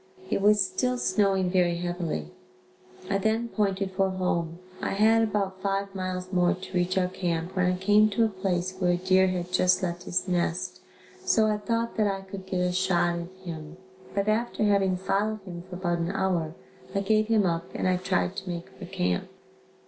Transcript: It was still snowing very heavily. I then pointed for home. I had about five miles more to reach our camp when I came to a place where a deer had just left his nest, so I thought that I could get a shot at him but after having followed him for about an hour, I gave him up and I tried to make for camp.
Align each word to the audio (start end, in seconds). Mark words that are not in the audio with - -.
It 0.31 0.41
was 0.41 0.65
still 0.65 0.97
snowing 0.97 1.51
very 1.51 1.75
heavily. 1.77 2.31
I 3.07 3.19
then 3.19 3.49
pointed 3.49 3.91
for 3.91 4.09
home. 4.09 4.57
I 4.81 4.93
had 4.93 5.21
about 5.21 5.61
five 5.61 5.93
miles 5.93 6.33
more 6.33 6.55
to 6.55 6.73
reach 6.73 6.97
our 6.97 7.07
camp 7.07 7.55
when 7.55 7.71
I 7.71 7.77
came 7.77 8.09
to 8.09 8.25
a 8.25 8.29
place 8.29 8.75
where 8.79 8.93
a 8.93 8.97
deer 8.97 9.27
had 9.27 9.51
just 9.53 9.83
left 9.83 10.05
his 10.05 10.27
nest, 10.27 10.81
so 11.23 11.45
I 11.45 11.59
thought 11.59 11.97
that 11.97 12.07
I 12.07 12.21
could 12.21 12.47
get 12.47 12.61
a 12.61 12.71
shot 12.71 13.19
at 13.19 13.29
him 13.45 13.77
but 14.15 14.27
after 14.27 14.63
having 14.63 14.97
followed 14.97 15.41
him 15.45 15.61
for 15.69 15.75
about 15.75 15.99
an 15.99 16.09
hour, 16.09 16.55
I 16.95 17.01
gave 17.01 17.27
him 17.27 17.45
up 17.45 17.69
and 17.75 17.87
I 17.87 17.97
tried 17.97 18.35
to 18.37 18.49
make 18.49 18.69
for 18.69 18.85
camp. 18.85 19.29